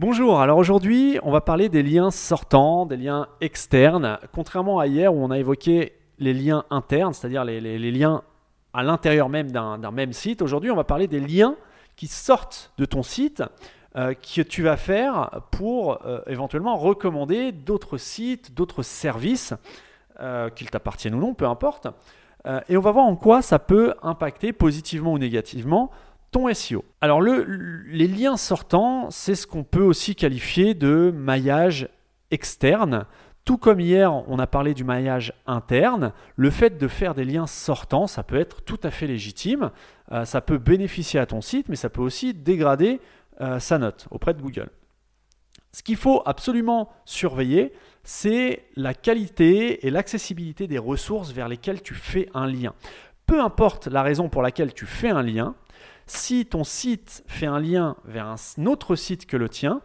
[0.00, 4.20] Bonjour, alors aujourd'hui on va parler des liens sortants, des liens externes.
[4.32, 8.22] Contrairement à hier où on a évoqué les liens internes, c'est-à-dire les, liens
[8.72, 11.56] à l'intérieur même d'un même site, aujourd'hui on va parler des liens
[11.96, 13.42] qui sortent de ton site,
[13.96, 19.52] euh, que tu vas faire pour euh, éventuellement recommander d'autres sites, d'autres services,
[20.20, 21.88] euh, qu'ils t'appartiennent ou non, peu importe.
[22.68, 25.90] et on va voir en quoi ça peut impacter positivement ou négativement
[26.30, 26.84] ton SEO.
[27.00, 31.88] Alors les liens sortants, c'est ce qu'on peut aussi qualifier de maillage
[32.30, 33.06] externe.
[33.44, 37.46] Tout comme hier, on a parlé du maillage interne, le fait de faire des liens
[37.46, 39.70] sortants, ça peut être tout à fait légitime.
[40.12, 43.00] Euh, ça peut bénéficier à ton site, mais ça peut aussi dégrader
[43.40, 44.68] euh, sa note auprès de Google.
[45.72, 47.72] Ce qu'il faut absolument surveiller,
[48.04, 52.74] c'est la qualité et l'accessibilité des ressources vers lesquelles tu fais un lien.
[53.26, 55.54] Peu importe la raison pour laquelle tu fais un lien,
[56.10, 59.82] si ton site fait un lien vers un autre site que le tien,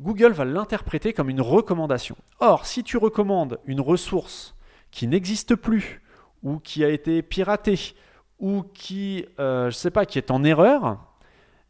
[0.00, 2.16] Google va l'interpréter comme une recommandation.
[2.40, 4.54] Or, si tu recommandes une ressource
[4.90, 6.00] qui n'existe plus,
[6.42, 7.94] ou qui a été piratée,
[8.38, 10.98] ou qui, euh, sais pas, qui est en erreur,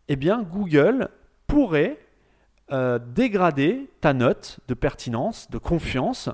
[0.08, 1.08] eh Google
[1.46, 1.98] pourrait
[2.70, 6.28] euh, dégrader ta note de pertinence, de confiance,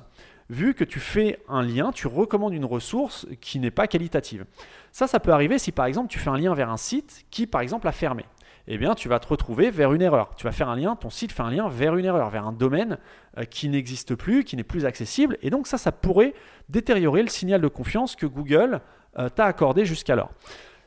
[0.49, 4.45] vu que tu fais un lien, tu recommandes une ressource qui n'est pas qualitative.
[4.91, 7.47] Ça, ça peut arriver si par exemple tu fais un lien vers un site qui
[7.47, 8.25] par exemple a fermé.
[8.67, 10.33] Eh bien, tu vas te retrouver vers une erreur.
[10.35, 12.51] Tu vas faire un lien, ton site fait un lien vers une erreur, vers un
[12.51, 12.97] domaine
[13.37, 15.37] euh, qui n'existe plus, qui n'est plus accessible.
[15.43, 16.33] Et donc ça, ça pourrait
[16.69, 18.81] détériorer le signal de confiance que Google
[19.19, 20.31] euh, t'a accordé jusqu'alors.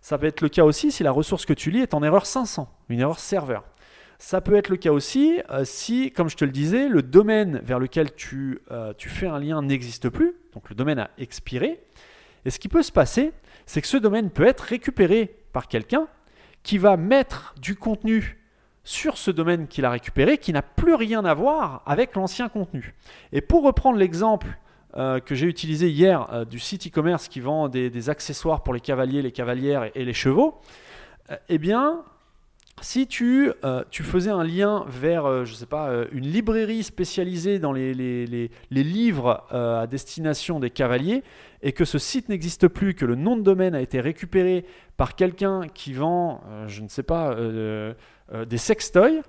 [0.01, 2.27] Ça peut être le cas aussi si la ressource que tu lis est en erreur
[2.27, 3.65] 500, une erreur serveur.
[4.19, 7.61] Ça peut être le cas aussi euh, si, comme je te le disais, le domaine
[7.63, 11.81] vers lequel tu, euh, tu fais un lien n'existe plus, donc le domaine a expiré.
[12.45, 13.33] Et ce qui peut se passer,
[13.65, 16.09] c'est que ce domaine peut être récupéré par quelqu'un
[16.65, 18.43] qui va mettre du contenu
[18.83, 22.95] sur ce domaine qu'il a récupéré qui n'a plus rien à voir avec l'ancien contenu.
[23.33, 24.49] Et pour reprendre l'exemple
[24.97, 29.23] euh, que j'ai utilisé hier du site e-commerce qui vend des, accessoires pour les cavaliers,
[29.23, 30.61] les cavalières et, les chevaux,
[31.49, 32.03] eh bien,
[32.83, 37.59] si tu, euh, tu, faisais un lien vers, euh, sais pas, euh, une librairie spécialisée
[37.59, 41.23] dans les, les, les, les livres à destination des cavaliers,
[41.63, 44.65] et que ce site n'existe plus, que le nom de domaine a été récupéré
[44.97, 47.37] par quelqu'un qui vend, je ne sais pas,
[48.47, 49.23] des sextoys,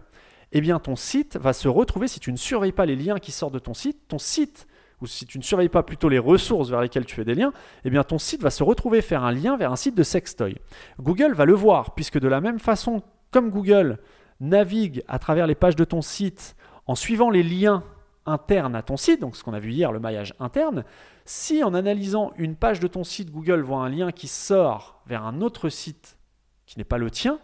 [0.52, 3.31] eh bien ton site va se retrouver, si tu ne surveilles pas les liens qui
[3.31, 4.68] sortent de ton site, ton site,
[5.02, 7.54] ou si tu ne surveilles pas plutôt les ressources vers lesquelles tu fais des liens,
[7.86, 10.58] eh bien ton site va se retrouver faire un lien vers un site de sextoy.
[11.00, 13.02] Google va le voir, puisque de la même façon
[13.32, 14.00] comme Google
[14.40, 16.56] navigue à travers les pages de ton site
[16.88, 17.84] en suivant les liens
[18.26, 20.84] internes à ton site, donc ce qu'on a vu hier, le maillage interne,
[21.26, 25.26] si en analysant une page de ton site, Google voit un lien qui sort vers
[25.26, 26.18] un autre site
[26.66, 27.40] qui n'est pas le tien,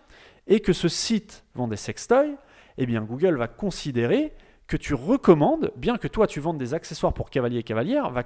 [0.48, 2.38] et que ce site vend des sextoys,
[2.78, 4.34] eh Google va considérer
[4.68, 8.24] que tu recommandes, bien que toi tu vendes des accessoires pour cavaliers et cavalières, va,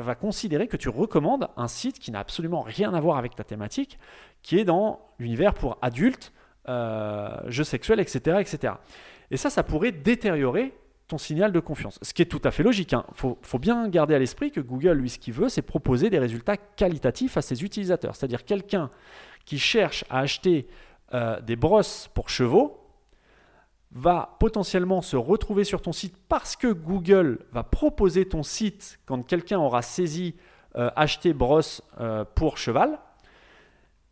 [0.00, 3.44] va considérer que tu recommandes un site qui n'a absolument rien à voir avec ta
[3.44, 3.98] thématique,
[4.42, 6.32] qui est dans l'univers pour adultes,
[6.68, 8.74] euh, jeux sexuels, etc., etc.
[9.30, 10.74] Et ça, ça pourrait détériorer
[11.08, 11.98] ton signal de confiance.
[12.02, 12.92] Ce qui est tout à fait logique.
[12.92, 13.04] Il hein.
[13.14, 16.56] faut, bien garder à l'esprit que Google, lui, ce qu'il veut, c'est proposer des résultats
[16.56, 18.14] qualitatifs à ses utilisateurs.
[18.14, 18.90] C'est-à-dire quelqu'un
[19.44, 20.68] qui cherche à acheter
[21.14, 22.76] euh, des brosses pour chevaux
[23.92, 29.26] va potentiellement se retrouver sur ton site parce que Google va proposer ton site quand
[29.26, 30.36] quelqu'un aura saisi
[30.76, 31.82] euh, acheter brosse
[32.36, 33.00] pour cheval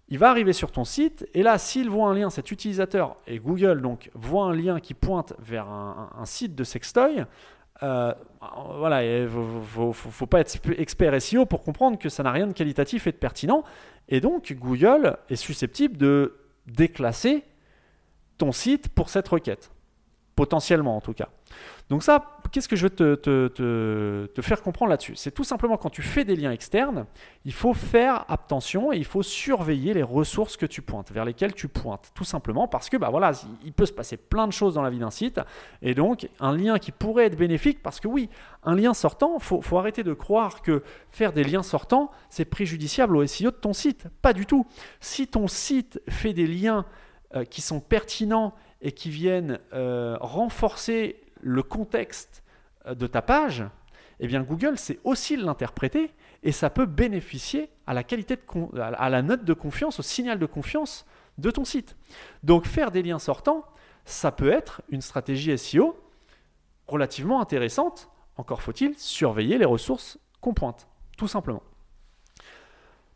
[0.09, 3.39] il va arriver sur ton site et là, s'il voit un lien, cet utilisateur et
[3.39, 7.25] Google donc voit un lien qui pointe vers un, site de sextoy,
[7.83, 8.13] euh,
[8.79, 12.53] voilà, il ne faut, pas être expert SEO pour comprendre que ça n'a rien de
[12.53, 13.63] qualitatif et de pertinent.
[14.09, 16.37] Et donc, Google est susceptible de
[16.67, 17.45] déclasser
[18.37, 19.71] ton site pour cette requête.
[20.39, 21.31] Potentiellement, en tout cas.
[21.89, 25.17] Donc ça, qu'est-ce que je veux te, faire comprendre là-dessus?
[25.17, 27.07] C'est tout simplement quand tu fais des liens externes,
[27.45, 31.55] il faut faire attention et il faut surveiller les ressources que tu pointes, vers lesquelles
[31.55, 33.33] tu pointes, tout simplement parce que bah voilà,
[33.65, 35.41] il peut se passer plein de choses dans la vie d'un site
[35.83, 38.31] et donc un lien qui pourrait être bénéfique parce que oui,
[38.63, 43.17] un lien sortant, faut, faut arrêter de croire que faire des liens sortants c'est préjudiciable
[43.17, 44.67] au SEO de ton site, pas du tout.
[45.01, 46.87] Si ton site fait des liens
[47.35, 52.43] euh, qui sont pertinents et qui viennent euh, renforcer le contexte
[52.87, 53.65] euh, de ta page,
[54.21, 59.09] eh bien Google sait aussi l'interpréter et ça peut bénéficier à la qualité de à
[59.09, 61.07] la note de confiance, au signal de confiance
[61.39, 61.97] de ton site.
[62.43, 63.65] Donc faire des liens sortants,
[64.05, 65.99] ça peut être une stratégie SEO
[66.87, 68.09] relativement intéressante.
[68.37, 71.63] Encore faut-il surveiller les ressources qu'on pointe, tout simplement.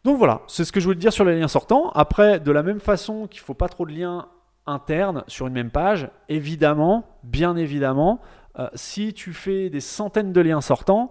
[0.05, 1.91] Donc voilà, c'est ce que je voulais dire sur les liens sortants.
[1.91, 4.29] Après, de la même façon qu'il ne faut pas trop de liens
[4.67, 6.11] internes sur une même page.
[6.29, 8.21] Évidemment, bien évidemment,
[8.59, 11.11] euh, si tu fais des centaines de liens sortants,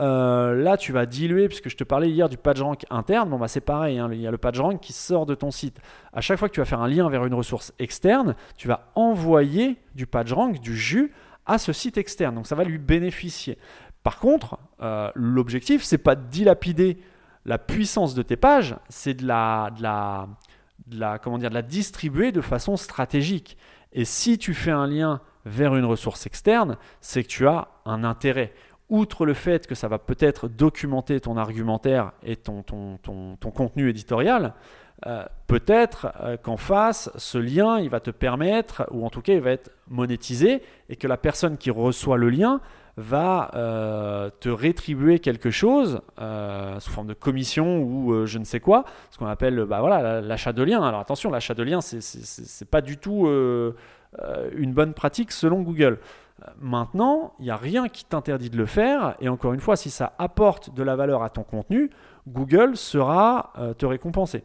[0.00, 3.30] euh, là, tu vas diluer, puisque je te parlais hier du PageRank interne.
[3.30, 5.80] Bon, bah, c'est pareil, hein, il y a le PageRank qui sort de ton site.
[6.12, 8.90] À chaque fois que tu vas faire un lien vers une ressource externe, tu vas
[8.94, 11.12] envoyer du PageRank, du jus,
[11.44, 12.34] à ce site externe.
[12.34, 13.58] Donc, ça va lui bénéficier.
[14.02, 16.98] Par contre, euh, l'objectif, c'est pas de dilapider
[17.44, 20.28] la puissance de tes pages, c'est de la, de la,
[20.86, 23.56] de la, comment dire, de la distribuer de façon stratégique.
[23.92, 28.04] Et si tu fais un lien vers une ressource externe, c'est que tu as un
[28.04, 28.52] intérêt
[28.92, 33.88] outre le fait que ça va peut-être documenter ton argumentaire et ton, ton, ton, contenu
[33.88, 34.54] éditorial,
[35.06, 39.32] euh, peut-être euh, qu'en face, ce lien, il va te permettre, ou en tout cas,
[39.34, 42.60] il va être monétisé, et que la personne qui reçoit le lien
[42.96, 48.84] va euh, te rétribuer quelque chose sous forme de commission ou je ne sais quoi,
[49.10, 50.82] ce qu'on appelle bah, l'achat de lien.
[50.82, 53.26] Alors attention, l'achat de lien, c'est n'est pas du tout
[54.54, 56.00] une bonne pratique selon Google.
[56.60, 59.14] Maintenant, il n'y a rien qui t'interdit de le faire.
[59.20, 61.88] Et encore une fois, si ça apporte de la valeur à ton contenu,
[62.28, 64.44] Google sera te récompenser.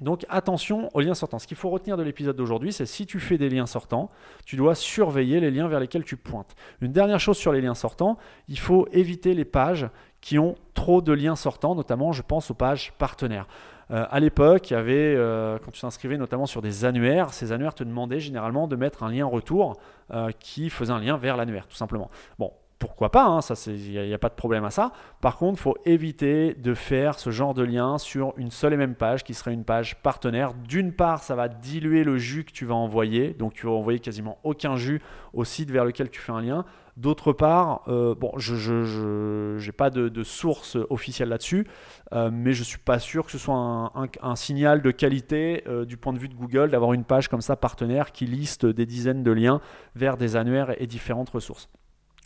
[0.00, 1.38] Donc attention aux liens sortants.
[1.38, 4.10] Ce qu'il faut retenir de l'épisode d'aujourd'hui, c'est si tu fais des liens sortants,
[4.46, 6.54] tu dois surveiller les liens vers lesquels tu pointes.
[6.80, 8.16] Une dernière chose sur les liens sortants,
[8.48, 9.88] il faut éviter les pages
[10.20, 13.46] qui ont trop de liens sortants, notamment je pense aux pages partenaires.
[13.90, 18.20] Euh, à l'époque, euh, quand tu t'inscrivais notamment sur des annuaires, ces annuaires te demandaient
[18.20, 19.78] généralement de mettre un lien retour
[20.12, 22.10] euh, qui faisait un lien vers l'annuaire, tout simplement.
[22.38, 23.38] Bon, pourquoi pas, hein,
[23.68, 24.90] il n'y a, pas de problème à ça.
[25.20, 28.76] Par contre, il faut éviter de faire ce genre de lien sur une seule et
[28.76, 30.52] même page qui serait une page partenaire.
[30.52, 34.00] D'une part, ça va diluer le jus que tu vas envoyer, donc tu vas envoyer
[34.00, 35.00] quasiment aucun jus
[35.32, 36.64] au site vers lequel tu fais un lien.
[36.96, 41.68] D'autre part, euh, je n'ai pas de, source officielle là-dessus,
[42.12, 45.84] euh, mais je ne suis pas sûr que ce soit un, signal de qualité euh,
[45.84, 48.86] du point de vue de Google d'avoir une page comme ça partenaire qui liste des
[48.86, 49.60] dizaines de liens
[49.94, 51.68] vers des annuaires et différentes ressources.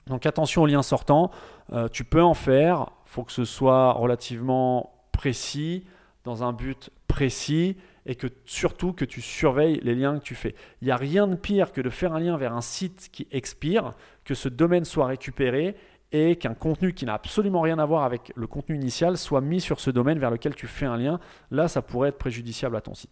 [0.06, 1.30] Donc attention aux liens sortants,
[1.92, 5.84] tu peux en faire, il faut que ce soit relativement précis,
[6.24, 10.54] dans un but précis et que surtout que tu surveilles les liens que tu fais.
[10.80, 13.26] Il n'y a rien de pire que de faire un lien vers un site qui
[13.30, 13.94] expire,
[14.24, 15.76] que ce domaine soit récupéré
[16.12, 19.60] et qu'un contenu qui n'a absolument rien à voir avec le contenu initial soit mis
[19.60, 21.18] sur ce domaine vers lequel tu fais un lien.
[21.50, 23.10] Là, ça pourrait être préjudiciable à ton site.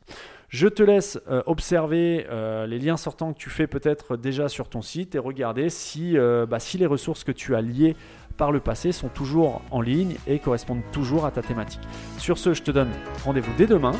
[0.49, 4.69] Je te laisse euh, observer euh, les liens sortants que tu fais peut-être déjà sur
[4.69, 7.97] ton site et regarder si, euh, bah, si les ressources que tu as liées
[8.37, 11.83] par le passé sont toujours en ligne et correspondent toujours à ta thématique.
[12.19, 12.91] Sur ce, je te donne
[13.25, 13.93] rendez-vous dès demain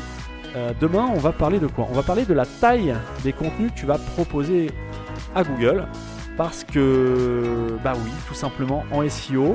[0.79, 1.85] demain, on va parler de quoi?
[1.91, 4.71] On va parler de la taille des contenus que tu vas proposer
[5.35, 5.85] à Google.
[6.37, 9.53] Parce que, bah oui, tout simplement, en SEO,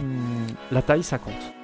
[0.00, 1.57] hmm, la taille, ça compte.